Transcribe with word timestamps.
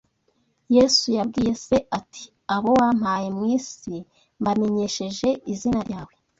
Yesu 0.75 1.05
yabwiye 1.17 1.53
Se 1.65 1.77
ati: 1.99 2.23
Abo 2.55 2.69
wampaye 2.79 3.27
mu 3.37 3.43
isi 3.57 3.95
mbamenyesheje 4.41 5.29
izina 5.53 5.79
ryawe 5.87 6.13